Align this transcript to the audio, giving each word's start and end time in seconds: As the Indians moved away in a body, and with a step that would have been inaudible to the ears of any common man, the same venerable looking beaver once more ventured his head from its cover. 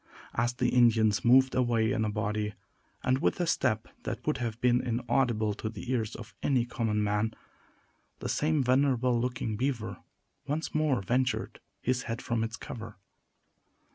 As 0.33 0.53
the 0.53 0.69
Indians 0.69 1.23
moved 1.23 1.53
away 1.53 1.91
in 1.91 2.03
a 2.05 2.09
body, 2.09 2.55
and 3.03 3.19
with 3.21 3.39
a 3.39 3.45
step 3.45 3.87
that 4.01 4.25
would 4.25 4.37
have 4.37 4.59
been 4.59 4.81
inaudible 4.81 5.53
to 5.53 5.69
the 5.69 5.91
ears 5.91 6.15
of 6.15 6.33
any 6.41 6.65
common 6.65 7.03
man, 7.03 7.35
the 8.17 8.27
same 8.27 8.63
venerable 8.63 9.21
looking 9.21 9.57
beaver 9.57 9.97
once 10.47 10.73
more 10.73 11.03
ventured 11.03 11.59
his 11.83 12.01
head 12.09 12.19
from 12.19 12.43
its 12.43 12.57
cover. 12.57 12.97